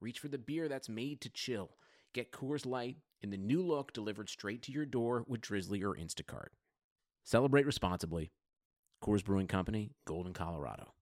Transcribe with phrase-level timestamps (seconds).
[0.00, 1.76] reach for the beer that's made to chill.
[2.14, 5.94] Get Coors Light in the new look delivered straight to your door with Drizzly or
[5.94, 6.48] Instacart.
[7.24, 8.32] Celebrate responsibly.
[9.04, 10.94] Coors Brewing Company, Golden, Colorado.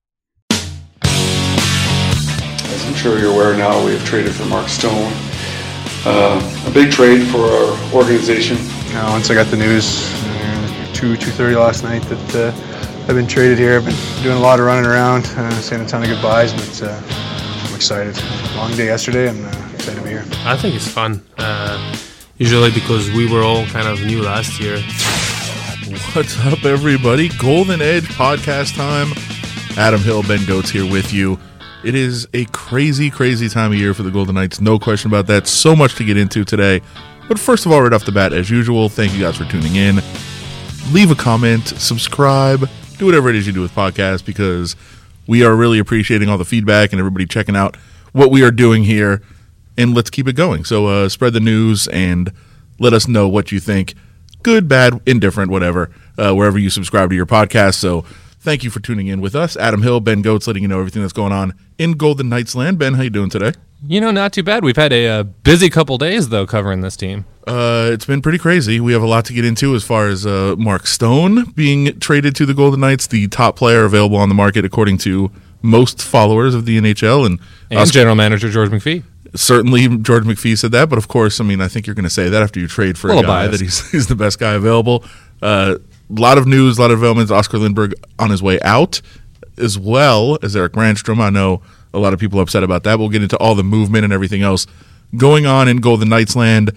[2.71, 5.11] As I'm sure you're aware now, we have traded for Mark Stone.
[6.05, 8.57] Uh, a big trade for our organization.
[8.93, 12.53] Now, once I got the news, uh, two two thirty last night that uh,
[13.07, 13.77] I've been traded here.
[13.77, 16.83] I've been doing a lot of running around, uh, saying a ton of goodbyes, but
[16.83, 17.28] uh, I'm
[17.79, 18.21] excited.
[18.57, 20.25] Long day yesterday, and uh, excited to be here.
[20.43, 21.23] I think it's fun.
[21.37, 21.95] Uh,
[22.37, 24.79] usually because we were all kind of new last year.
[26.13, 27.29] What's up, everybody?
[27.37, 29.13] Golden Edge podcast time.
[29.77, 31.39] Adam Hill, Ben Gotz here with you.
[31.85, 34.59] It is a crazy, crazy time of year for the Golden Knights.
[34.59, 35.47] No question about that.
[35.47, 36.81] So much to get into today.
[37.29, 39.77] But first of all, right off the bat, as usual, thank you guys for tuning
[39.77, 40.01] in.
[40.91, 44.75] Leave a comment, subscribe, do whatever it is you do with podcasts because
[45.29, 47.75] we are really appreciating all the feedback and everybody checking out
[48.13, 49.21] what we are doing here.
[49.77, 50.65] And let's keep it going.
[50.65, 52.33] So uh, spread the news and
[52.79, 53.93] let us know what you think.
[54.41, 57.75] Good, bad, indifferent, whatever, uh, wherever you subscribe to your podcast.
[57.75, 58.05] So
[58.39, 59.55] thank you for tuning in with us.
[59.55, 62.79] Adam Hill, Ben Gotz, letting you know everything that's going on in Golden Knights land.
[62.79, 63.51] Ben, how you doing today?
[63.87, 64.63] You know, not too bad.
[64.63, 67.25] We've had a uh, busy couple days though covering this team.
[67.49, 68.79] Uh, it's been pretty crazy.
[68.79, 72.35] We have a lot to get into as far as uh, Mark Stone being traded
[72.37, 76.53] to the Golden Knights, the top player available on the market according to most followers
[76.55, 77.39] of the NHL, and,
[77.69, 79.03] And us- general manager George McPhee.
[79.35, 80.89] certainly George McPhee said that.
[80.89, 82.97] But of course, I mean, I think you're going to say that after you trade
[82.97, 83.51] for a Little guy biased.
[83.59, 85.03] that he's, he's the best guy available.
[85.41, 85.75] Uh,
[86.09, 87.31] a lot of news, a lot of developments.
[87.31, 89.01] Oscar Lindberg on his way out,
[89.57, 91.19] as well as Eric Brannstrom.
[91.19, 91.61] I know
[91.93, 92.97] a lot of people upset about that.
[92.99, 94.65] We'll get into all the movement and everything else
[95.17, 96.71] going on in Golden Knights land.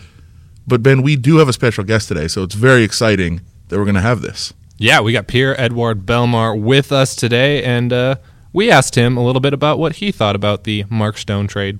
[0.67, 3.85] But Ben, we do have a special guest today, so it's very exciting that we're
[3.85, 4.53] going to have this.
[4.79, 8.17] Yeah, we got Pierre Edouard Bellemare with us today, and uh,
[8.53, 11.79] we asked him a little bit about what he thought about the Mark Stone trade.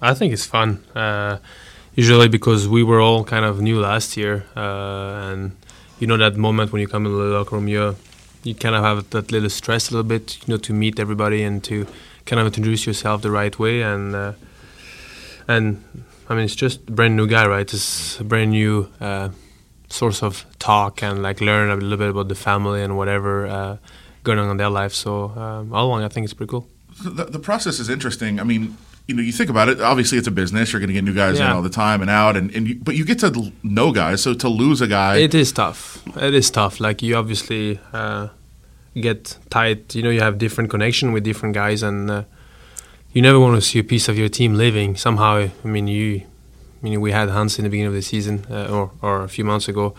[0.00, 0.84] I think it's fun.
[0.94, 1.38] Uh,
[1.94, 5.56] usually because we were all kind of new last year, uh, and
[5.98, 7.96] you know that moment when you come in the locker room, you
[8.44, 11.42] you kind of have that little stress a little bit, you know, to meet everybody
[11.42, 11.86] and to
[12.24, 14.32] kind of introduce yourself the right way, and uh,
[15.48, 15.82] and
[16.28, 17.72] I mean it's just a brand new guy, right?
[17.72, 19.30] It's a brand new uh,
[19.88, 23.76] source of talk and like learn a little bit about the family and whatever uh,
[24.24, 24.92] going on in their life.
[24.92, 26.68] So um, all along, I think it's pretty cool.
[27.02, 28.40] The, the process is interesting.
[28.40, 29.80] I mean, you know, you think about it.
[29.80, 30.72] Obviously, it's a business.
[30.72, 32.74] You're going to get new guys in all the time and out, and, and you,
[32.74, 34.22] but you get to know guys.
[34.22, 36.02] So to lose a guy, It is tough.
[36.16, 36.78] It is tough.
[36.78, 38.28] Like you obviously uh,
[38.94, 39.94] get tight.
[39.94, 42.24] You know, you have different connection with different guys, and uh,
[43.18, 44.94] you never want to see a piece of your team leaving.
[44.94, 46.22] Somehow, I mean, you.
[46.80, 49.28] I mean, we had Hans in the beginning of the season, uh, or or a
[49.28, 49.96] few months ago,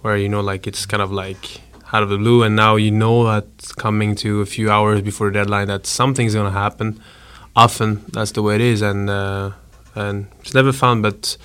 [0.00, 1.60] where you know, like it's kind of like
[1.92, 3.46] out of the blue, and now you know that
[3.76, 6.98] coming to a few hours before the deadline that something's gonna happen.
[7.54, 9.50] Often that's the way it is, and uh,
[9.94, 11.36] and it's never fun, but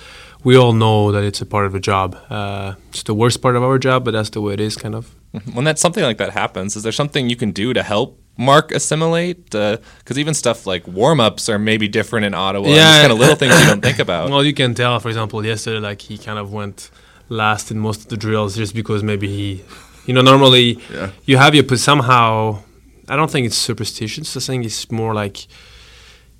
[0.44, 2.16] we all know that it's a part of the job.
[2.30, 4.94] Uh, it's the worst part of our job, but that's the way it is, kind
[4.94, 5.14] of.
[5.52, 8.70] when that something like that happens, is there something you can do to help Mark
[8.72, 9.54] assimilate?
[9.54, 12.68] Uh, because even stuff like warm ups are maybe different in Ottawa.
[12.68, 13.00] Yeah, Yeah.
[13.02, 14.30] kind of little things you don't think about.
[14.30, 16.90] Well, you can tell, for example, yesterday, like he kind of went
[17.28, 19.64] last in most of the drills just because maybe he,
[20.06, 21.10] you know, normally Yeah.
[21.26, 22.60] you have your, but somehow,
[23.08, 24.36] I don't think it's superstitious.
[24.36, 25.46] I think it's more like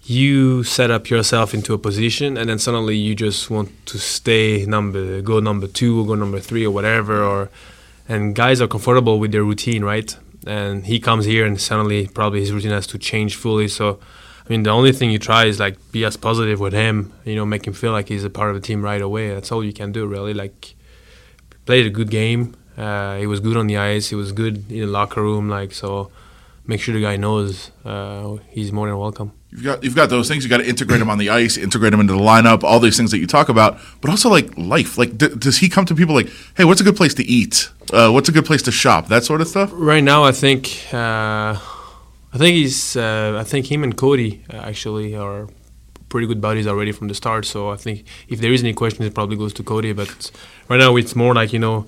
[0.04, 4.64] you set up yourself into a position and then suddenly you just want to stay
[4.66, 7.22] number, go number two or go number three or whatever.
[7.22, 7.50] Or,
[8.08, 10.16] and guys are comfortable with their routine, right?
[10.46, 13.68] And he comes here and suddenly probably his routine has to change fully.
[13.68, 13.98] So,
[14.46, 17.34] I mean, the only thing you try is like be as positive with him, you
[17.34, 19.34] know, make him feel like he's a part of the team right away.
[19.34, 20.32] That's all you can do, really.
[20.34, 20.74] Like,
[21.66, 22.54] played a good game.
[22.76, 24.08] Uh, he was good on the ice.
[24.08, 25.48] He was good in the locker room.
[25.48, 26.10] Like, so
[26.68, 29.32] make sure the guy knows uh, he's more than welcome.
[29.50, 30.44] you've got you've got those things.
[30.44, 32.96] You got to integrate him on the ice, integrate him into the lineup, all these
[32.96, 33.80] things that you talk about.
[34.00, 34.96] But also like life.
[34.98, 37.70] Like, d- does he come to people like, hey, what's a good place to eat?
[37.92, 39.08] Uh, what's a good place to shop?
[39.08, 39.70] That sort of stuff.
[39.72, 40.62] Right now, I think
[40.92, 41.56] uh,
[42.34, 45.48] I think he's uh, I think him and Cody uh, actually are
[46.10, 47.44] pretty good buddies already from the start.
[47.46, 49.92] So I think if there is any question, it probably goes to Cody.
[49.94, 50.30] But
[50.68, 51.86] right now, it's more like you know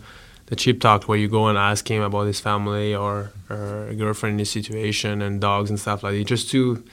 [0.50, 3.94] the cheap talk where you go and ask him about his family or, or a
[3.94, 6.24] girlfriend in his situation and dogs and stuff like that.
[6.24, 6.84] Just to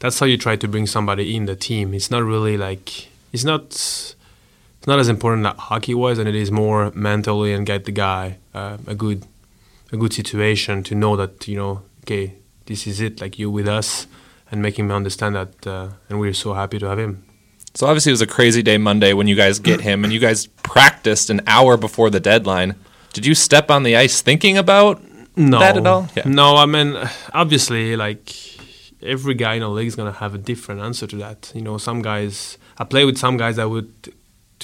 [0.00, 1.94] that's how you try to bring somebody in the team.
[1.94, 6.34] It's not really like it's not it's not as important that hockey was, and it
[6.34, 9.24] is more mentally and get the guy uh, a good
[9.92, 12.34] a good situation to know that you know okay
[12.66, 14.06] this is it like you with us
[14.50, 17.24] and making him understand that uh, and we're so happy to have him.
[17.74, 20.20] So obviously it was a crazy day Monday when you guys get him and you
[20.20, 22.74] guys practiced an hour before the deadline.
[23.14, 25.02] Did you step on the ice thinking about
[25.36, 26.08] no, that at all?
[26.14, 26.24] Yeah.
[26.26, 26.90] No, I mean
[27.32, 28.34] obviously like
[29.02, 31.50] every guy in the league is gonna have a different answer to that.
[31.54, 33.92] You know, some guys I play with some guys that would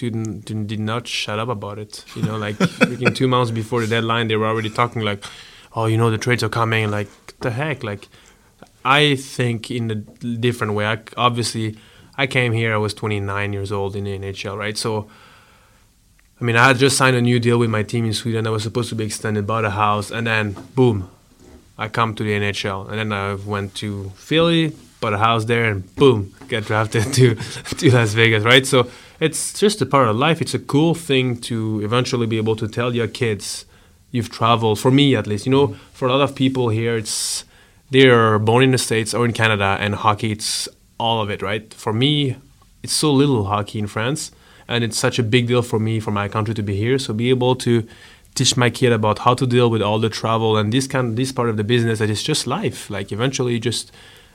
[0.00, 2.04] Didn't, did not shut up about it.
[2.16, 5.20] You know, like freaking two months before the deadline, they were already talking like,
[5.76, 7.10] "Oh, you know, the trades are coming." Like
[7.40, 8.08] the heck, like
[8.84, 9.96] I think in a
[10.40, 10.86] different way.
[10.86, 11.76] I, obviously,
[12.16, 12.72] I came here.
[12.72, 14.78] I was 29 years old in the NHL, right?
[14.78, 15.08] So,
[16.40, 18.46] I mean, I had just signed a new deal with my team in Sweden.
[18.46, 21.10] I was supposed to be extended, bought a house, and then boom,
[21.76, 25.66] I come to the NHL, and then I went to Philly, bought a house there,
[25.66, 28.66] and boom, get drafted to to Las Vegas, right?
[28.66, 28.90] So
[29.20, 30.40] it's just a part of life.
[30.40, 33.66] It's a cool thing to eventually be able to tell your kids
[34.10, 34.80] you've traveled.
[34.80, 37.44] For me, at least, you know, for a lot of people here, it's
[37.90, 41.74] they're born in the states or in Canada, and hockey it's all of it, right?
[41.74, 42.36] For me,
[42.82, 44.32] it's so little hockey in France,
[44.70, 46.98] and it's such a big deal for me for my country to be here.
[46.98, 47.86] So be able to
[48.34, 51.32] teach my kid about how to deal with all the travel and this kind this
[51.32, 52.88] part of the business that is just life.
[52.88, 53.92] Like eventually, you just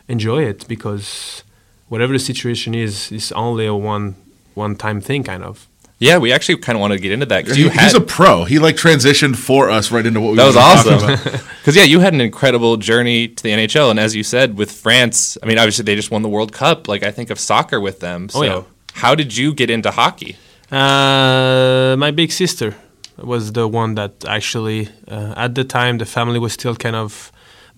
[0.07, 1.43] enjoy it because
[1.87, 4.15] whatever the situation is, is only a one
[4.53, 5.67] one time thing, kind of.
[5.97, 8.43] Yeah, we actually kind of wanted to get into that because he, he's a pro.
[8.43, 10.37] He like transitioned for us right into what we.
[10.37, 11.41] That was awesome.
[11.59, 14.71] Because yeah, you had an incredible journey to the NHL, and as you said, with
[14.71, 16.89] France, I mean, obviously they just won the World Cup.
[16.89, 18.27] Like I think of soccer with them.
[18.27, 18.63] So, oh, yeah.
[18.95, 20.37] How did you get into hockey?
[20.71, 22.75] Uh, my big sister
[23.17, 27.31] was the one that actually, uh, at the time, the family was still kind of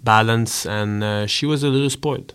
[0.04, 2.34] balanced, and uh, she was a little spoiled.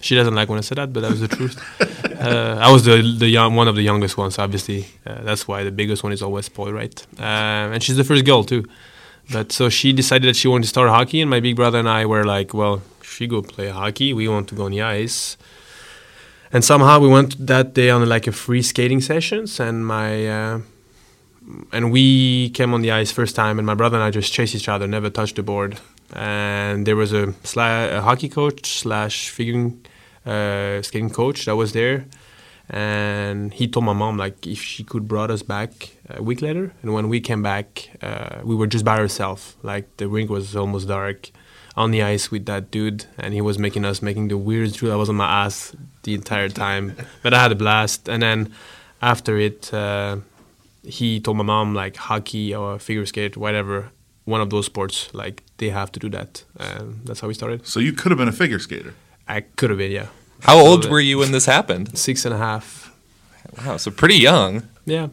[0.00, 1.56] She doesn't like when I say that, but that was the truth.
[2.20, 4.86] uh, I was the the young one of the youngest ones, obviously.
[5.04, 7.06] Uh, that's why the biggest one is always spoiled, right?
[7.18, 8.64] Uh, and she's the first girl too.
[9.32, 11.88] But so she decided that she wanted to start hockey, and my big brother and
[11.88, 14.12] I were like, "Well, she go play hockey.
[14.12, 15.36] We want to go on the ice."
[16.52, 20.60] And somehow we went that day on like a free skating sessions, and my uh,
[21.72, 24.54] and we came on the ice first time, and my brother and I just chased
[24.54, 25.78] each other, never touched the board.
[26.14, 29.84] And there was a, a hockey coach slash figuring
[30.24, 32.06] uh, skating coach that was there,
[32.70, 36.72] and he told my mom like if she could brought us back a week later.
[36.82, 39.56] And when we came back, uh, we were just by ourselves.
[39.62, 41.30] Like the rink was almost dark,
[41.78, 44.92] on the ice with that dude, and he was making us making the weirdest drill.
[44.92, 45.76] I was on my ass
[46.08, 48.08] the entire time, but I had a blast.
[48.08, 48.52] And then
[49.02, 50.16] after it, uh,
[50.82, 53.90] he told my mom like hockey or figure skate, whatever,
[54.24, 56.44] one of those sports, like they have to do that.
[56.58, 57.66] And that's how we started.
[57.66, 58.94] So you could have been a figure skater.
[59.28, 60.06] I could have been, yeah.
[60.40, 61.98] How old were you when this happened?
[61.98, 62.90] Six and a half.
[63.58, 64.62] Wow, so pretty young.
[64.86, 65.08] Yeah.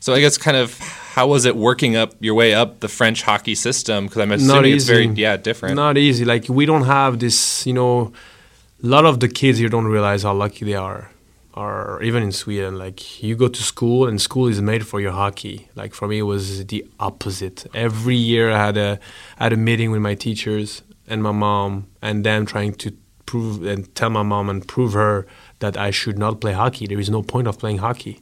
[0.00, 0.78] So I guess kind of
[1.14, 4.06] how was it working up your way up the French hockey system?
[4.06, 5.76] Because I'm assuming it's very yeah different.
[5.76, 6.24] Not easy.
[6.24, 7.66] Like we don't have this.
[7.66, 8.12] You know,
[8.82, 11.10] a lot of the kids here don't realize how lucky they are.
[11.54, 15.10] Or even in Sweden, like you go to school and school is made for your
[15.10, 15.68] hockey.
[15.74, 17.66] Like for me, it was the opposite.
[17.74, 19.00] Every year I had a
[19.38, 22.92] had a meeting with my teachers and my mom and them trying to
[23.26, 25.26] prove and tell my mom and prove her
[25.58, 26.86] that I should not play hockey.
[26.86, 28.20] There is no point of playing hockey.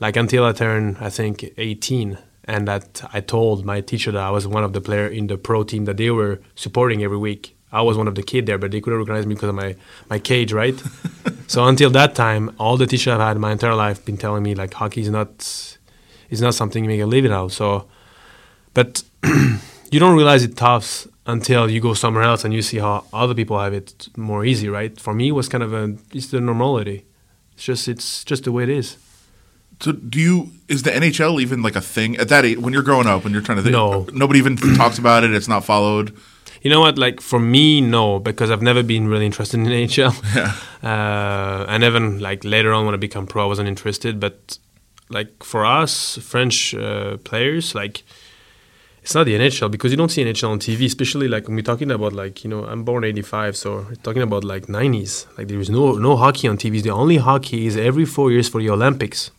[0.00, 4.30] Like until I turned, I think, 18, and that I told my teacher that I
[4.30, 7.53] was one of the player in the pro team that they were supporting every week.
[7.74, 9.74] I was one of the kid there, but they couldn't recognize me because of my,
[10.08, 10.80] my cage, right?
[11.48, 14.54] so until that time, all the teachers I've had my entire life been telling me
[14.54, 15.76] like hockey is not
[16.30, 17.50] is not something you make a living out.
[17.50, 17.88] So,
[18.74, 19.02] but
[19.90, 23.34] you don't realize it tough until you go somewhere else and you see how other
[23.34, 24.98] people have it more easy, right?
[25.00, 27.04] For me, it was kind of a it's the normality.
[27.54, 28.98] It's just it's just the way it is.
[29.80, 32.84] So do you is the NHL even like a thing at that age when you're
[32.84, 34.06] growing up when you're trying to think no.
[34.12, 36.16] nobody even talks about it it's not followed
[36.64, 40.14] you know what like for me no because I've never been really interested in NHL
[40.34, 40.56] yeah.
[40.90, 44.58] uh, and even like later on when I become pro I wasn't interested but
[45.08, 48.02] like for us French uh, players like
[49.04, 51.62] it's not the NHL because you don't see NHL on TV, especially like when we're
[51.62, 55.26] talking about like you know I'm born '85, so we're talking about like '90s.
[55.36, 56.82] Like there is no no hockey on TV.
[56.82, 59.30] The only hockey is every four years for the Olympics,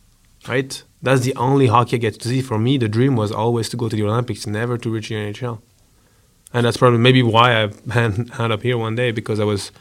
[0.48, 0.84] right?
[1.02, 2.42] That's the only hockey I get to see.
[2.42, 5.16] For me, the dream was always to go to the Olympics, never to reach the
[5.16, 5.62] NHL,
[6.56, 9.74] and that's probably maybe why I had up here one day because I was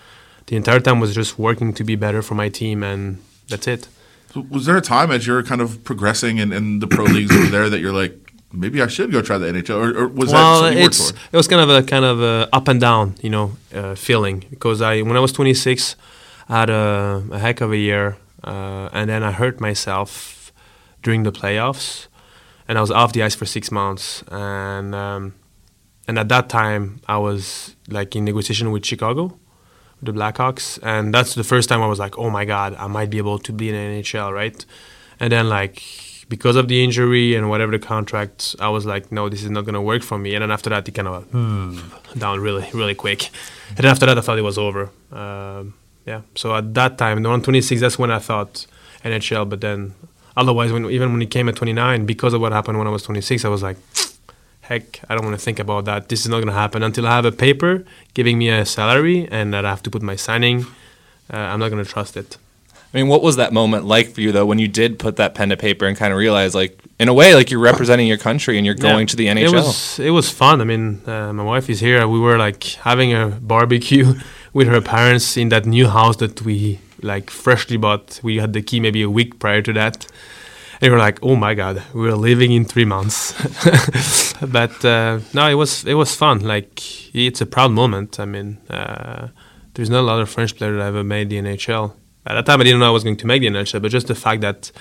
[0.47, 3.87] the entire time was just working to be better for my team, and that's it.
[4.33, 7.31] So was there a time as you're kind of progressing in, in the pro leagues
[7.31, 8.19] over there that you're like,
[8.53, 11.13] maybe I should go try the NHL, or, or was well, that you worked it's
[11.13, 11.17] for?
[11.33, 14.45] it was kind of a kind of a up and down, you know, uh, feeling
[14.51, 15.95] because I when I was 26,
[16.49, 20.53] I had a, a heck of a year, uh, and then I hurt myself
[21.05, 22.09] during the playoffs,
[22.67, 25.35] and I was off the ice for six months, and um,
[26.07, 29.39] and at that time I was like in negotiation with Chicago,
[30.03, 33.11] the Blackhawks, and that's the first time I was like, oh my god, I might
[33.11, 34.65] be able to be in the NHL, right?
[35.21, 35.83] And then like
[36.29, 39.65] because of the injury and whatever the contract, I was like, no, this is not
[39.65, 40.35] gonna work for me.
[40.35, 43.31] And then after that, it kind of down really, really quick.
[43.71, 44.91] And then after that, I thought it was over.
[45.13, 45.75] Um,
[46.07, 46.23] yeah.
[46.35, 48.67] So at that time, around 26, that's when I thought
[49.05, 49.49] NHL.
[49.49, 49.95] But then,
[50.37, 53.03] otherwise, when even when it came at 29, because of what happened when I was
[53.05, 53.77] 26, I was like,
[54.69, 56.09] heck, I don't want to think about that.
[56.09, 59.53] This is not gonna happen until I have a paper giving me a salary and
[59.55, 60.59] that I have to put my signing.
[61.33, 62.37] Uh, I'm not gonna trust it.
[62.93, 65.35] I mean, what was that moment like for you though when you did put that
[65.35, 68.19] pen to paper and kind of realize, like, in a way, like you're representing your
[68.29, 69.13] country and you're going Yeah.
[69.13, 69.49] to the NHL?
[69.49, 70.61] It was it was fun.
[70.61, 72.07] I mean, uh, my wife is here.
[72.07, 74.15] We were like having a barbecue
[74.53, 78.21] with her parents in that new house that we like freshly bought.
[78.23, 80.07] We had the key maybe a week prior to that.
[80.85, 83.33] We were like, "Oh my god, we're leaving in three months."
[84.59, 86.41] but uh, no, it was it was fun.
[86.41, 86.75] Like
[87.15, 88.21] it's a proud moment.
[88.21, 89.29] I mean, uh,
[89.73, 91.95] there's not a lot of French players that ever made the NHL.
[92.27, 94.09] At that time, I didn't know I was going to make the NHL, but just
[94.09, 94.73] the fact that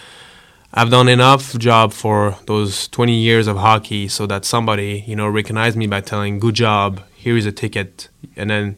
[0.73, 5.29] I've done enough job for those 20 years of hockey so that somebody, you know,
[5.29, 8.75] recognize me by telling, good job, here is a ticket, and then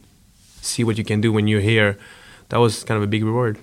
[0.61, 1.97] see what you can do when you're here.
[2.49, 3.57] That was kind of a big reward.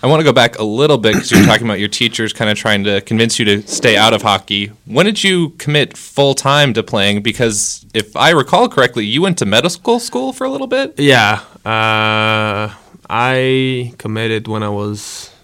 [0.00, 2.48] I want to go back a little bit because you're talking about your teachers kind
[2.48, 4.70] of trying to convince you to stay out of hockey.
[4.86, 7.22] When did you commit full time to playing?
[7.22, 10.94] Because if I recall correctly, you went to medical school for a little bit.
[11.00, 12.72] Yeah, uh,
[13.10, 15.34] I committed when I was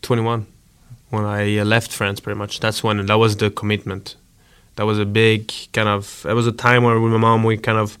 [0.00, 0.46] 21,
[1.10, 2.20] when I uh, left France.
[2.20, 4.16] Pretty much, that's when that was the commitment.
[4.76, 6.24] That was a big kind of.
[6.26, 7.98] It was a time where with my mom we kind of.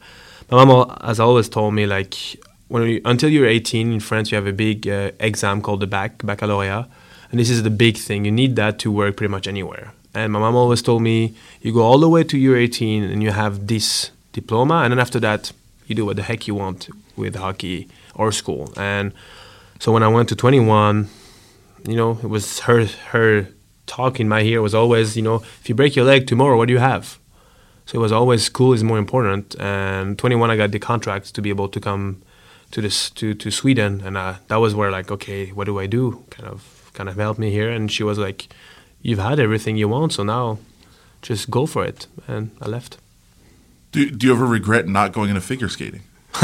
[0.50, 4.36] My mom has always told me like when you, until you're 18 in France you
[4.36, 6.86] have a big uh, exam called the bac baccalaureate,
[7.30, 8.24] and this is the big thing.
[8.24, 9.92] You need that to work pretty much anywhere.
[10.14, 13.22] And my mom always told me you go all the way to year 18 and
[13.22, 15.52] you have this diploma, and then after that
[15.86, 18.72] you do what the heck you want with hockey or school.
[18.76, 19.12] And
[19.80, 21.08] so when I went to 21,
[21.88, 23.48] you know, it was her her
[23.86, 26.68] talk in my ear was always, you know, if you break your leg tomorrow, what
[26.68, 27.18] do you have?
[27.86, 29.56] So it was always school is more important.
[29.58, 32.22] And 21, I got the contract to be able to come
[32.70, 35.86] to this to, to Sweden, and uh, that was where like, okay, what do I
[35.86, 36.24] do?
[36.30, 37.70] Kind of kind of helped me here.
[37.70, 38.48] And she was like,
[39.02, 40.58] you've had everything you want, so now
[41.22, 42.06] just go for it.
[42.26, 42.98] And I left.
[43.92, 46.02] Do, do you ever regret not going into figure skating?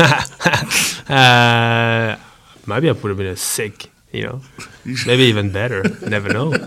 [1.09, 2.17] Uh,
[2.67, 4.41] maybe I would have been a sick, you know,
[5.07, 5.85] maybe even better.
[6.05, 6.53] Never know.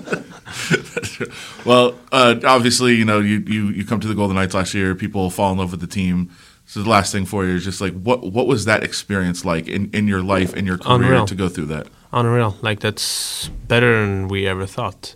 [1.65, 4.95] Well, uh, obviously, you know, you, you you come to the Golden Knights last year.
[4.95, 6.31] People fall in love with the team.
[6.69, 9.67] So the last thing for you is just like what what was that experience like
[9.67, 11.25] in, in your life in your career Unreal.
[11.25, 11.87] to go through that?
[12.13, 12.57] Unreal.
[12.61, 15.15] Like that's better than we ever thought.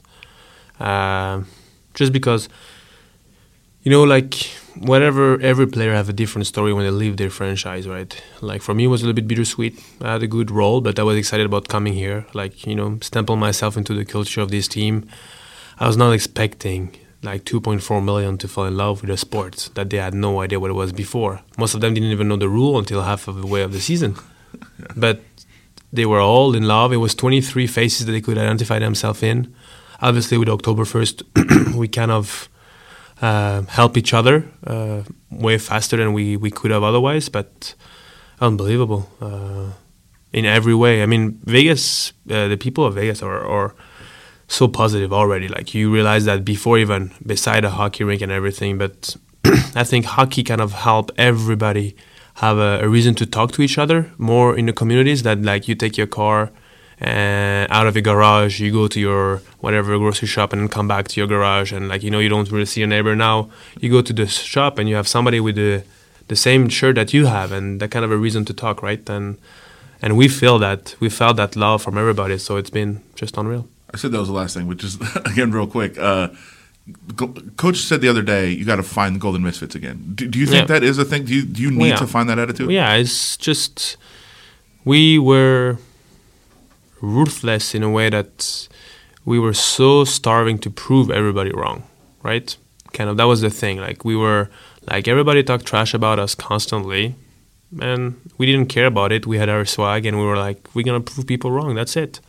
[0.79, 1.45] Um
[1.93, 2.49] just because,
[3.83, 4.33] you know, like
[4.79, 8.11] whatever every player have a different story when they leave their franchise, right?
[8.41, 9.79] Like for me, it was a little bit bittersweet.
[10.01, 12.25] I had a good role, but I was excited about coming here.
[12.33, 15.07] Like you know, stample myself into the culture of this team.
[15.77, 19.89] I was not expecting like 2.4 million to fall in love with a sport that
[19.89, 21.41] they had no idea what it was before.
[21.57, 23.79] Most of them didn't even know the rule until half of the way of the
[23.79, 24.15] season.
[24.95, 25.21] But
[25.91, 26.91] they were all in love.
[26.91, 29.53] It was 23 faces that they could identify themselves in.
[30.01, 32.49] Obviously, with October 1st, we kind of
[33.21, 37.75] uh, help each other uh, way faster than we, we could have otherwise, but
[38.41, 39.71] unbelievable uh,
[40.33, 41.03] in every way.
[41.03, 43.75] I mean, Vegas, uh, the people of Vegas are, are
[44.53, 45.47] so positive already.
[45.47, 49.15] Like, you realize that before even beside a hockey rink and everything, but
[49.75, 51.95] I think hockey kind of help everybody
[52.35, 55.67] have a, a reason to talk to each other more in the communities that like
[55.67, 56.51] you take your car
[56.99, 61.07] and out of your garage you go to your whatever grocery shop and come back
[61.09, 61.71] to your garage.
[61.71, 63.49] And like you know you don't really see your neighbor now.
[63.79, 65.83] You go to the shop and you have somebody with the
[66.27, 69.07] the same shirt that you have and that kind of a reason to talk right?
[69.09, 69.37] And
[70.01, 72.37] and we feel that we felt that love from everybody.
[72.37, 75.51] So it's been just unreal I said that was the last thing, which is again
[75.51, 75.97] real quick.
[75.97, 76.29] Uh,
[77.55, 80.11] Coach said the other day you got to find the Golden Misfits again.
[80.15, 80.79] Do, do you think Yeah.
[80.79, 81.23] that is a thing?
[81.25, 81.95] Do you do you need Well, yeah.
[81.97, 82.67] to find that attitude?
[82.67, 83.95] Well, yeah, it's just
[84.83, 85.77] we were
[87.01, 88.67] ruthless in a way that
[89.25, 91.83] we were so starving to prove everybody wrong,
[92.21, 92.55] right?
[92.91, 93.77] Kind of that was the thing.
[93.79, 94.49] Like we were
[94.89, 97.15] like everybody talked trash about us constantly,
[97.81, 99.25] and we didn't care about it.
[99.25, 101.75] We had our swag, and we were like, we're gonna prove people wrong.
[101.75, 102.19] That's it.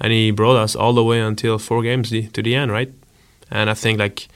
[0.00, 2.92] And he brought us all the way until four games the, to the end, right?
[3.50, 4.28] And I think like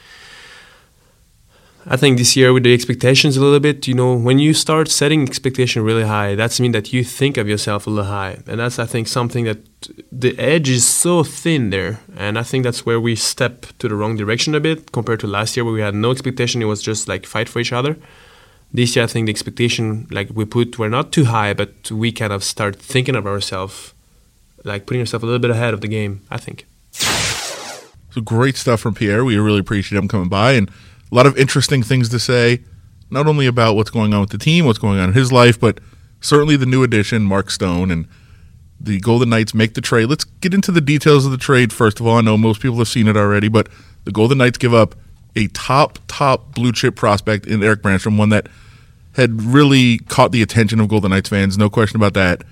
[1.85, 4.88] I think this year with the expectations a little bit, you know, when you start
[4.88, 8.61] setting expectation really high, that's mean that you think of yourself a little high, and
[8.61, 9.59] that's I think something that
[10.12, 13.97] the edge is so thin there, and I think that's where we step to the
[13.97, 16.62] wrong direction a bit compared to last year where we had no expectation.
[16.62, 17.97] It was just like fight for each other.
[18.73, 22.12] This year, I think the expectation like we put were not too high, but we
[22.12, 23.92] kind of start thinking of ourselves,
[24.64, 26.23] like putting yourself a little bit ahead of the game.
[26.31, 26.66] I think.
[28.12, 29.25] So great stuff from Pierre.
[29.25, 32.62] We really appreciate him coming by and a lot of interesting things to say,
[33.11, 35.59] not only about what's going on with the team, what's going on in his life,
[35.59, 35.81] but
[36.21, 38.07] certainly the new addition, Mark Stone, and
[38.81, 40.07] the Golden Knights make the trade.
[40.07, 42.16] Let's get into the details of the trade first of all.
[42.16, 43.69] I know most people have seen it already, but
[44.04, 44.95] the Golden Knights give up
[45.37, 48.49] a top, top blue chip prospect in Eric Brannstrom, one that
[49.14, 52.42] had really caught the attention of Golden Knights fans, no question about that.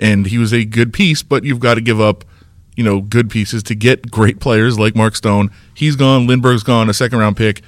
[0.00, 2.24] And he was a good piece, but you've got to give up
[2.76, 5.50] you know, good pieces to get great players like Mark Stone.
[5.74, 6.26] He's gone.
[6.26, 6.88] Lindberg's gone.
[6.88, 7.62] A second round pick.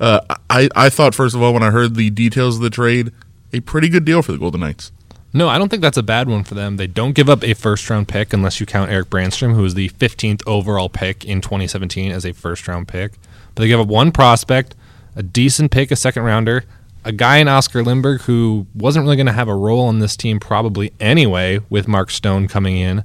[0.00, 0.20] Uh,
[0.50, 3.12] I I thought first of all when I heard the details of the trade,
[3.52, 4.92] a pretty good deal for the Golden Knights.
[5.34, 6.76] No, I don't think that's a bad one for them.
[6.76, 9.74] They don't give up a first round pick unless you count Eric Brannstrom, who was
[9.74, 13.12] the 15th overall pick in 2017 as a first round pick.
[13.54, 14.74] But they give up one prospect,
[15.16, 16.64] a decent pick, a second rounder,
[17.04, 20.16] a guy in Oscar Lindberg who wasn't really going to have a role on this
[20.16, 23.04] team probably anyway with Mark Stone coming in.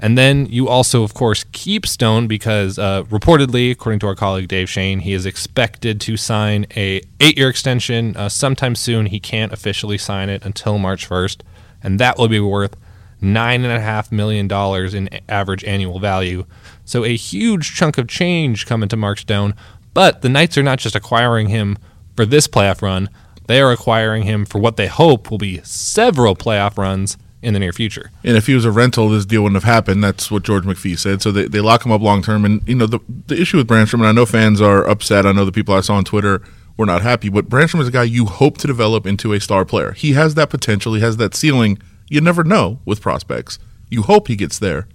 [0.00, 4.48] And then you also, of course, keep Stone because uh, reportedly, according to our colleague
[4.48, 9.06] Dave Schoen, he is expected to sign a eight-year extension uh, sometime soon.
[9.06, 11.42] He can't officially sign it until March first,
[11.82, 12.76] and that will be worth
[13.20, 16.44] nine and a half million dollars in average annual value.
[16.84, 19.54] So a huge chunk of change coming to Mark Stone.
[19.94, 21.76] But the Knights are not just acquiring him
[22.14, 23.08] for this playoff run;
[23.48, 27.60] they are acquiring him for what they hope will be several playoff runs in the
[27.60, 28.10] near future.
[28.22, 30.04] And if he was a rental, this deal wouldn't have happened.
[30.04, 31.22] That's what George McPhee said.
[31.22, 32.44] So they, they lock him up long term.
[32.44, 35.26] And, you know, the, the issue with Brannstrom, and I know fans are upset.
[35.26, 36.42] I know the people I saw on Twitter
[36.76, 39.64] were not happy, but Brannstrom is a guy you hope to develop into a star
[39.64, 39.92] player.
[39.92, 41.78] He has that potential, he has that ceiling.
[42.08, 43.58] You never know with prospects.
[43.88, 44.86] You hope he gets there.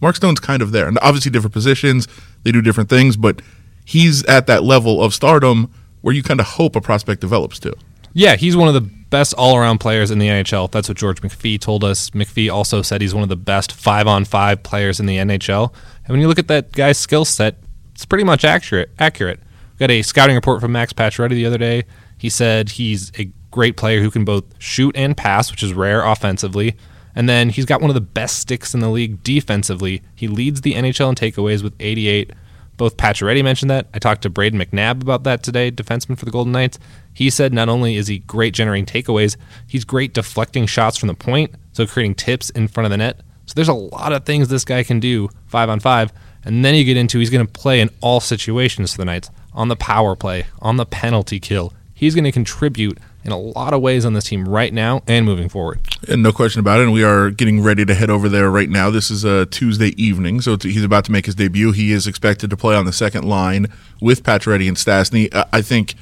[0.00, 0.88] Mark Stone's kind of there.
[0.88, 2.08] And obviously, different positions,
[2.44, 3.42] they do different things, but
[3.84, 7.74] he's at that level of stardom where you kind of hope a prospect develops to.
[8.12, 10.70] Yeah, he's one of the best all around players in the NHL.
[10.70, 12.10] That's what George McPhee told us.
[12.10, 15.72] McPhee also said he's one of the best five on five players in the NHL.
[16.04, 17.56] And when you look at that guy's skill set,
[17.94, 18.90] it's pretty much accurate.
[18.98, 19.40] Accurate.
[19.40, 21.84] We got a scouting report from Max Pacioretty the other day.
[22.18, 26.04] He said he's a great player who can both shoot and pass, which is rare
[26.04, 26.76] offensively.
[27.14, 30.02] And then he's got one of the best sticks in the league defensively.
[30.14, 32.30] He leads the NHL in takeaways with 88.
[32.80, 33.88] Both Pacioretty mentioned that.
[33.92, 36.78] I talked to Brayden McNabb about that today, defenseman for the Golden Knights.
[37.12, 41.14] He said not only is he great generating takeaways, he's great deflecting shots from the
[41.14, 43.20] point, so creating tips in front of the net.
[43.44, 46.10] So there's a lot of things this guy can do five on five.
[46.42, 49.28] And then you get into he's going to play in all situations for the Knights
[49.52, 51.74] on the power play, on the penalty kill.
[52.00, 55.26] He's going to contribute in a lot of ways on this team right now and
[55.26, 55.80] moving forward.
[56.08, 56.84] And no question about it.
[56.84, 58.88] And we are getting ready to head over there right now.
[58.88, 61.72] This is a Tuesday evening, so he's about to make his debut.
[61.72, 63.66] He is expected to play on the second line
[64.00, 65.28] with Pacioretty and Stastny.
[65.52, 65.92] I think,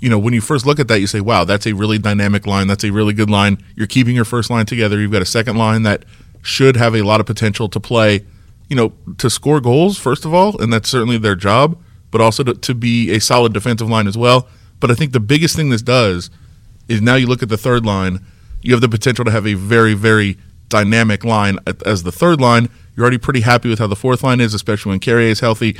[0.00, 2.46] you know, when you first look at that, you say, wow, that's a really dynamic
[2.46, 2.66] line.
[2.66, 3.62] That's a really good line.
[3.76, 4.98] You're keeping your first line together.
[4.98, 6.06] You've got a second line that
[6.40, 8.24] should have a lot of potential to play,
[8.70, 11.78] you know, to score goals, first of all, and that's certainly their job,
[12.10, 14.48] but also to, to be a solid defensive line as well.
[14.80, 16.30] But I think the biggest thing this does–
[16.88, 18.24] is now you look at the third line,
[18.62, 22.68] you have the potential to have a very, very dynamic line as the third line.
[22.96, 25.76] You're already pretty happy with how the fourth line is, especially when Carrier is healthy.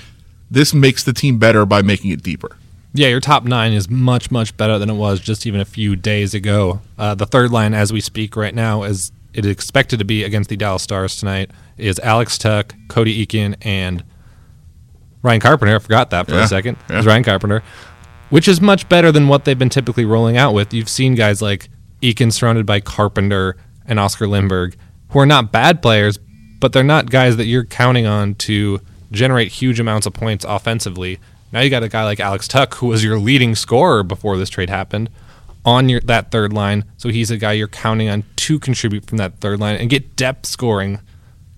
[0.50, 2.57] This makes the team better by making it deeper.
[2.92, 5.96] Yeah, your top nine is much, much better than it was just even a few
[5.96, 6.80] days ago.
[6.96, 10.22] Uh, the third line, as we speak right now, is it is expected to be
[10.22, 14.04] against the Dallas Stars tonight, is Alex Tuch, Cody Eakin, and
[15.22, 15.74] Ryan Carpenter.
[15.74, 16.76] I forgot that for Yeah, a second.
[16.88, 16.98] yeah.
[16.98, 17.62] It's Ryan Carpenter
[18.35, 20.75] which is much better than what they've been typically rolling out with.
[20.75, 21.68] You've seen guys like
[22.03, 24.75] Eakin surrounded by Carpenter and Oscar Lindberg,
[25.11, 26.18] who are not bad players,
[26.59, 28.81] but they're not guys that you're counting on to
[29.12, 31.20] generate huge amounts of points offensively.
[31.53, 34.51] Now you got a guy like Alex Tuch, who was your leading scorer before this
[34.51, 35.11] trade happened,
[35.64, 36.87] on your that third line.
[36.97, 40.16] So he's a guy you're counting on to contribute from that third line and get
[40.16, 40.99] depth scoring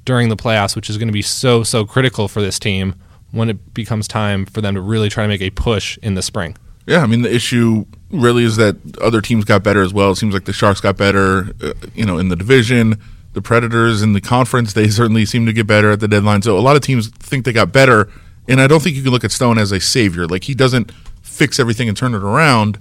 [0.05, 2.97] during the playoffs, which is going to be so so critical for this team
[3.31, 6.21] when it becomes time for them to really try to make a push in the
[6.21, 6.55] spring.
[6.87, 10.12] Yeah, I mean the issue really is that other teams got better as well.
[10.12, 13.01] It seems like the Sharks got better, uh, you know, in the division.
[13.33, 16.42] The Predators in the conference they certainly seem to get better at the deadline.
[16.42, 18.09] So a lot of teams think they got better,
[18.49, 20.27] and I don't think you can look at Stone as a savior.
[20.27, 22.79] Like he doesn't fix everything and turn it around,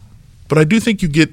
[0.47, 1.31] but I do think you get,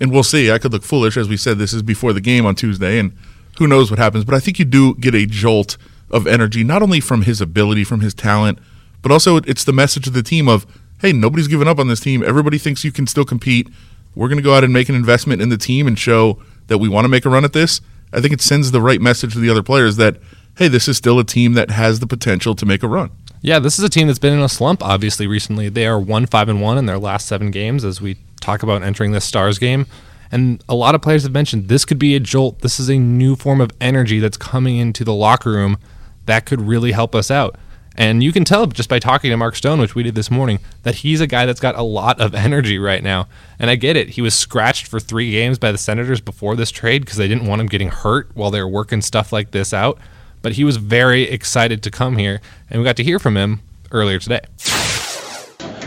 [0.00, 0.50] and we'll see.
[0.50, 1.58] I could look foolish as we said.
[1.58, 3.12] This is before the game on Tuesday, and
[3.58, 4.24] who knows what happens.
[4.24, 5.76] But I think you do get a jolt
[6.10, 8.60] of energy, not only from his ability, from his talent,
[9.02, 10.64] but also it's the message of the team of
[11.04, 12.24] hey, nobody's given up on this team.
[12.24, 13.68] Everybody thinks you can still compete.
[14.14, 16.78] We're going to go out and make an investment in the team and show that
[16.78, 17.82] we want to make a run at this.
[18.10, 20.16] I think it sends the right message to the other players that,
[20.56, 23.10] hey, this is still a team that has the potential to make a run.
[23.42, 24.82] Yeah, this is a team that's been in a slump.
[24.82, 27.84] Obviously, recently they are one five and one in their last seven games.
[27.84, 29.86] As we talk about entering this Stars game,
[30.32, 32.60] and a lot of players have mentioned this could be a jolt.
[32.60, 35.76] This is a new form of energy that's coming into the locker room
[36.24, 37.56] that could really help us out.
[37.96, 40.58] And you can tell just by talking to Mark Stone, which we did this morning,
[40.82, 43.28] that he's a guy that's got a lot of energy right now.
[43.58, 44.10] And I get it.
[44.10, 47.46] He was scratched for three games by the Senators before this trade because they didn't
[47.46, 49.98] want him getting hurt while they were working stuff like this out.
[50.42, 53.62] But he was very excited to come here, and we got to hear from him
[53.92, 54.40] earlier today.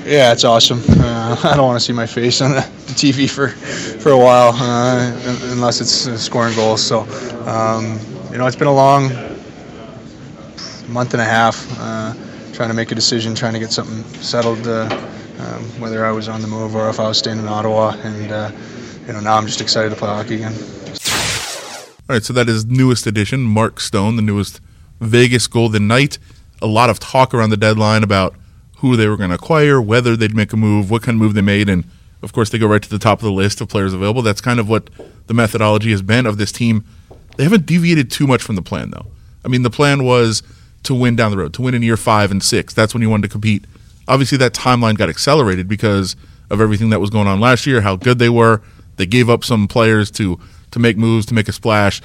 [0.08, 0.82] Yeah, it's awesome.
[0.88, 2.62] Uh, I don't want to see my face on the
[2.96, 3.50] TV for
[4.00, 6.82] for a while, uh, unless it's uh, scoring goals.
[6.82, 7.02] So,
[7.46, 8.00] um,
[8.32, 9.10] you know, it's been a long
[10.88, 12.14] month and a half uh,
[12.54, 14.90] trying to make a decision, trying to get something settled, uh,
[15.40, 17.96] um, whether I was on the move or if I was staying in Ottawa.
[18.04, 18.52] And uh,
[19.06, 20.54] you know, now I'm just excited to play hockey again.
[22.10, 24.62] All right, so that is newest edition, Mark Stone, the newest
[25.02, 26.18] Vegas Golden Knight.
[26.62, 28.34] A lot of talk around the deadline about
[28.78, 31.34] who they were going to acquire, whether they'd make a move, what kind of move
[31.34, 31.84] they made, and
[32.22, 34.22] of course they go right to the top of the list of players available.
[34.22, 34.90] That's kind of what
[35.28, 36.86] the methodology has been of this team.
[37.36, 39.06] They haven't deviated too much from the plan, though.
[39.44, 40.44] I mean, the plan was
[40.88, 42.74] to win down the road, to win in year five and six.
[42.74, 43.66] That's when you wanted to compete.
[44.08, 46.16] Obviously, that timeline got accelerated because
[46.50, 48.62] of everything that was going on last year, how good they were.
[48.96, 50.40] They gave up some players to
[50.72, 52.02] to make moves, to make a splash,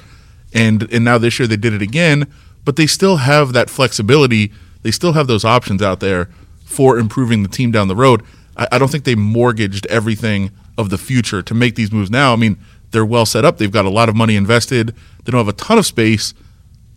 [0.53, 2.27] and and now this year they did it again.
[2.65, 4.51] But they still have that flexibility.
[4.83, 6.29] They still have those options out there
[6.65, 8.21] for improving the team down the road.
[8.57, 12.33] I, I don't think they mortgaged everything of the future to make these moves now.
[12.33, 12.57] I mean,
[12.91, 13.57] they're well set up.
[13.57, 14.93] They've got a lot of money invested.
[15.23, 16.33] They don't have a ton of space,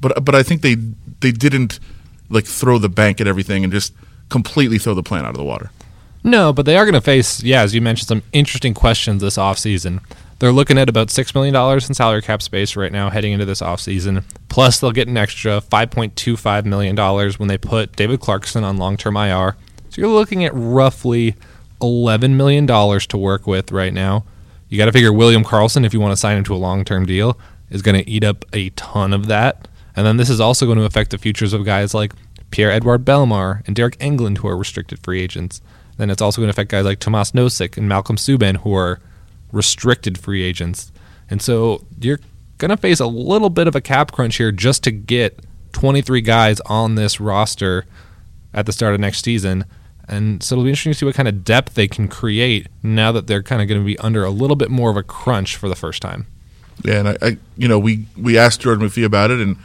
[0.00, 0.76] but but I think they
[1.20, 1.78] they didn't
[2.28, 3.92] like throw the bank at everything and just
[4.28, 5.70] completely throw the plan out of the water.
[6.24, 9.36] No, but they are going to face, yeah, as you mentioned, some interesting questions this
[9.36, 10.00] offseason.
[10.38, 13.62] They're looking at about $6 million in salary cap space right now heading into this
[13.62, 14.24] offseason.
[14.48, 16.96] Plus, they'll get an extra $5.25 million
[17.38, 19.56] when they put David Clarkson on long term IR.
[19.88, 21.36] So you're looking at roughly
[21.80, 24.24] $11 million to work with right now.
[24.68, 26.84] You got to figure William Karlsson, if you want to sign him to a long
[26.84, 27.38] term deal,
[27.70, 29.68] is going to eat up a ton of that.
[29.96, 32.12] And then this is also going to affect the futures of guys like
[32.50, 35.62] Pierre Edouard Bellemare and Deryk Engelland, who are restricted free agents.
[35.96, 39.00] Then it's also going to affect guys like Tomas Nosek and Malcolm Subban, who are
[39.52, 40.92] restricted free agents.
[41.30, 42.20] And so you're
[42.58, 45.40] going to face a little bit of a cap crunch here just to get
[45.72, 47.86] 23 guys on this roster
[48.52, 49.64] at the start of next season.
[50.08, 53.12] And so it'll be interesting to see what kind of depth they can create now
[53.12, 55.56] that they're kind of going to be under a little bit more of a crunch
[55.56, 56.26] for the first time.
[56.84, 59.56] Yeah, and I, I you know, we we asked Jordan McPhee about it, and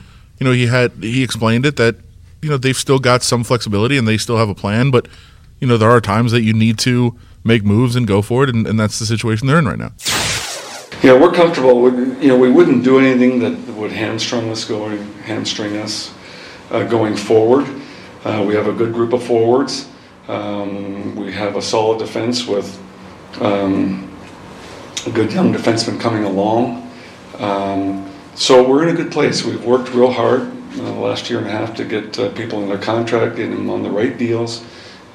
[0.42, 1.98] you know, he had he explained it that
[2.42, 5.08] you know they've still got some flexibility and they still have a plan, but
[5.60, 8.50] you know there are times that you need to make moves and go for it,
[8.50, 9.92] and, and that's the situation they're in right now.
[11.04, 11.80] Yeah, we're comfortable.
[11.84, 16.12] With, you know, we wouldn't do anything that would hamstring us going hamstring us
[16.72, 17.68] uh, going forward.
[18.26, 19.92] Uh, we have a good group of forwards.
[20.28, 22.82] Um, we have a solid defense with
[23.42, 24.12] um,
[25.06, 26.92] a good young defenseman coming along.
[27.38, 29.44] Um, so we're in a good place.
[29.44, 32.62] We've worked real hard uh, the last year and a half to get uh, people
[32.64, 34.64] in their contract, getting them on the right deals,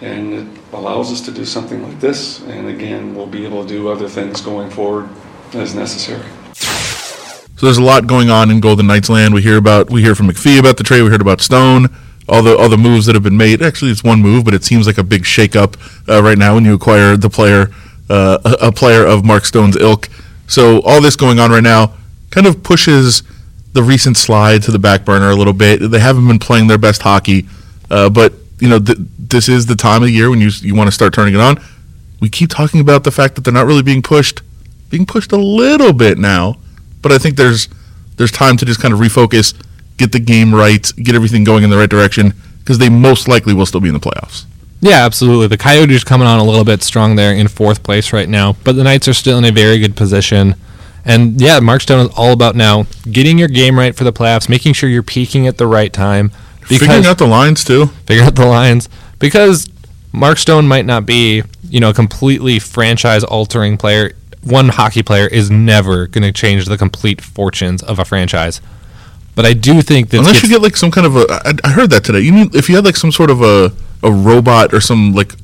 [0.00, 2.40] and it allows us to do something like this.
[2.42, 5.08] And again, we'll be able to do other things going forward
[5.54, 6.28] as necessary.
[6.54, 9.32] So there's a lot going on in Golden Knights land.
[9.32, 11.02] We hear about we hear from McPhee about the trade.
[11.02, 11.88] We heard about Stone,
[12.28, 13.62] all the all the moves that have been made.
[13.62, 15.76] Actually, it's one move, but it seems like a big shakeup
[16.06, 17.70] uh, right now when you acquire the player,
[18.10, 20.10] uh, a, a player of Mark Stone's ilk.
[20.46, 21.95] So all this going on right now
[22.30, 23.22] kind of pushes
[23.72, 25.78] the recent slide to the back burner a little bit.
[25.78, 27.46] They haven't been playing their best hockey,
[27.90, 30.88] uh, but you know th- this is the time of year when you you want
[30.88, 31.60] to start turning it on.
[32.20, 34.40] We keep talking about the fact that they're not really being pushed,
[34.88, 36.56] being pushed a little bit now,
[37.02, 37.68] but I think there's
[38.16, 39.54] there's time to just kind of refocus,
[39.98, 43.54] get the game right, get everything going in the right direction because they most likely
[43.54, 44.44] will still be in the playoffs.
[44.80, 45.46] Yeah, absolutely.
[45.46, 48.76] The Coyotes coming on a little bit strong there in fourth place right now, but
[48.76, 50.54] the Knights are still in a very good position.
[51.06, 54.48] And yeah, Mark Stone is all about now getting your game right for the playoffs,
[54.48, 56.30] making sure you're peaking at the right time.
[56.62, 57.86] Figuring out the lines too.
[58.06, 58.88] Figure out the lines
[59.20, 59.70] because
[60.12, 64.14] Mark Stone might not be, you know, a completely franchise altering player.
[64.42, 68.60] One hockey player is never going to change the complete fortunes of a franchise.
[69.36, 71.70] But I do think that unless you get like some kind of a, I, I
[71.70, 72.20] heard that today.
[72.20, 75.34] You mean if you had like some sort of a a robot or some like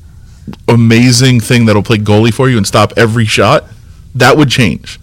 [0.67, 3.65] amazing thing that'll play goalie for you and stop every shot,
[4.15, 4.99] that would change.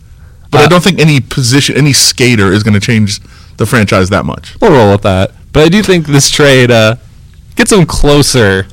[0.71, 3.21] Don't think any position, any skater is going to change
[3.57, 4.57] the franchise that much.
[4.61, 5.33] We'll roll with that.
[5.53, 6.97] But I do think this trade uh,
[7.57, 8.67] gets them closer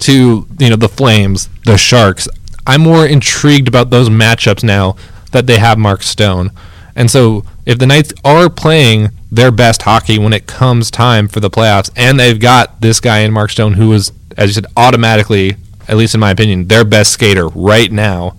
[0.00, 2.28] to you know the Flames, the Sharks.
[2.66, 4.94] I'm more intrigued about those matchups now
[5.32, 6.50] that they have Mark Stone.
[6.94, 11.40] And so if the Knights are playing their best hockey when it comes time for
[11.40, 14.66] the playoffs, and they've got this guy in Mark Stone who is, as you said,
[14.76, 15.56] automatically,
[15.88, 18.36] at least in my opinion, their best skater right now,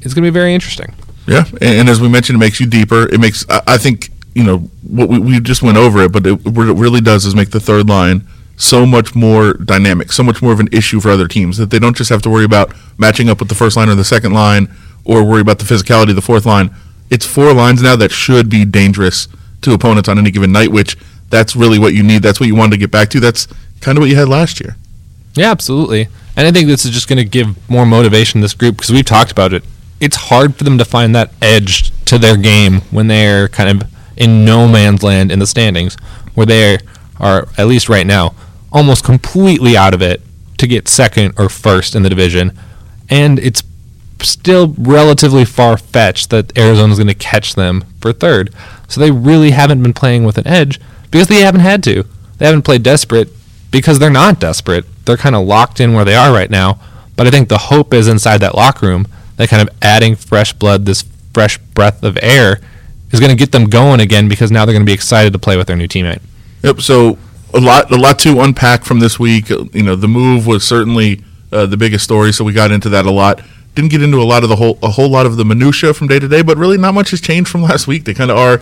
[0.00, 0.94] it's going to be very interesting.
[1.28, 3.08] Yeah, and, and as we mentioned, it makes you deeper.
[3.08, 6.26] It makes I, I think you know what we, we just went over it, but
[6.26, 10.22] it, what it really does is make the third line so much more dynamic, so
[10.22, 12.44] much more of an issue for other teams that they don't just have to worry
[12.44, 14.68] about matching up with the first line or the second line,
[15.04, 16.74] or worry about the physicality of the fourth line.
[17.10, 19.28] It's four lines now that should be dangerous
[19.62, 20.96] to opponents on any given night, which
[21.30, 22.22] that's really what you need.
[22.22, 23.20] That's what you wanted to get back to.
[23.20, 23.46] That's
[23.80, 24.76] kind of what you had last year.
[25.34, 26.08] Yeah, absolutely.
[26.36, 28.90] And I think this is just going to give more motivation to this group because
[28.90, 29.64] we've talked about it.
[30.00, 33.88] It's hard for them to find that edge to their game when they're kind of
[34.16, 35.96] in no man's land in the standings,
[36.34, 36.78] where they
[37.18, 38.34] are, at least right now,
[38.72, 40.20] almost completely out of it
[40.58, 42.56] to get second or first in the division.
[43.08, 43.62] And it's
[44.20, 48.52] still relatively far fetched that Arizona's going to catch them for third.
[48.88, 50.80] So they really haven't been playing with an edge
[51.10, 52.04] because they haven't had to.
[52.38, 53.28] They haven't played desperate
[53.70, 54.84] because they're not desperate.
[55.04, 56.80] They're kind of locked in where they are right now.
[57.16, 59.06] But I think the hope is inside that locker room
[59.38, 62.60] that kind of adding fresh blood, this fresh breath of air,
[63.10, 65.38] is going to get them going again because now they're going to be excited to
[65.38, 66.20] play with their new teammate.
[66.62, 66.80] Yep.
[66.80, 67.16] So
[67.54, 69.48] a lot, a lot to unpack from this week.
[69.48, 73.06] You know, the move was certainly uh, the biggest story, so we got into that
[73.06, 73.40] a lot.
[73.74, 76.08] Didn't get into a lot of the whole, a whole lot of the minutia from
[76.08, 78.04] day to day, but really not much has changed from last week.
[78.04, 78.60] They kind of are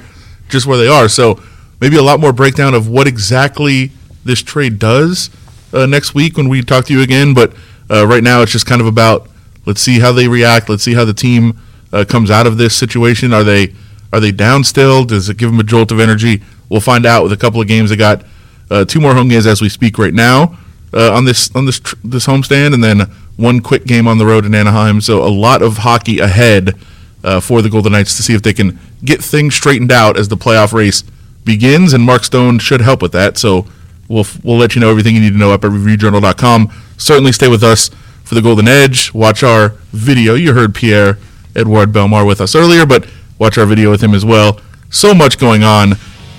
[0.48, 1.08] just where they are.
[1.08, 1.42] So
[1.80, 3.90] maybe a lot more breakdown of what exactly
[4.24, 5.30] this trade does
[5.72, 7.34] uh, next week when we talk to you again.
[7.34, 7.54] But
[7.90, 9.28] uh, right now, it's just kind of about
[9.66, 10.68] let's see how they react.
[10.68, 11.60] Let's see how the team
[11.92, 13.32] uh, comes out of this situation.
[13.32, 13.74] Are they
[14.12, 15.04] are they down still?
[15.04, 16.42] Does it give them a jolt of energy?
[16.68, 17.90] We'll find out with a couple of games.
[17.90, 18.24] They got
[18.70, 20.56] uh, two more home games as we speak right now
[20.92, 23.00] uh, on this on this tr- this homestand, and then
[23.36, 25.00] one quick game on the road in Anaheim.
[25.00, 26.74] So a lot of hockey ahead
[27.22, 30.28] uh, for the Golden Knights to see if they can get things straightened out as
[30.28, 31.02] the playoff race
[31.44, 31.92] begins.
[31.92, 33.36] And Mark Stone should help with that.
[33.36, 33.66] So
[34.08, 36.72] we'll we'll let you know everything you need to know up at ReviewJournal.com.
[36.96, 37.90] Certainly stay with us
[38.26, 39.14] for the Golden Edge.
[39.14, 40.34] Watch our video.
[40.34, 41.16] You heard Pierre
[41.54, 43.08] Edouard Bellemare with us earlier, but
[43.38, 44.60] watch our video with him as well.
[44.90, 45.92] So much going on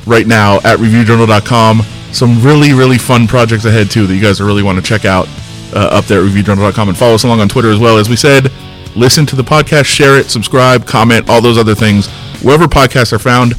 [0.05, 1.81] right now at ReviewJournal.com.
[2.11, 5.27] Some really, really fun projects ahead, too, that you guys really want to check out
[5.73, 7.97] uh, up there at ReviewJournal.com and follow us along on Twitter as well.
[7.97, 8.51] As we said,
[8.95, 12.07] listen to the podcast, share it, subscribe, comment, all those other things.
[12.41, 13.53] Wherever podcasts are found,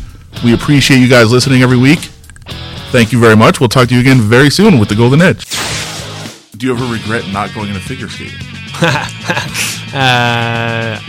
[0.45, 2.11] we appreciate you guys listening every week.
[2.91, 3.59] Thank you very much.
[3.61, 5.68] We'll talk to you again very soon with the Golden Edge.
[6.59, 8.39] Do you ever regret not going into figure skating?
[9.95, 11.01] Uh,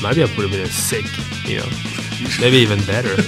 [0.00, 1.04] maybe I put a bit of sick,
[1.44, 1.66] you know.
[2.40, 3.20] Maybe even better.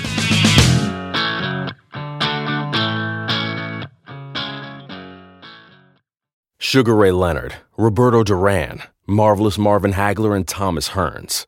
[6.58, 11.46] Sugar Ray Leonard, Roberto Duran, Marvelous Marvin Hagler, and Thomas Hearns.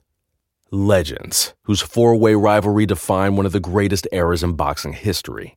[0.73, 5.57] Legends, whose four way rivalry defined one of the greatest eras in boxing history.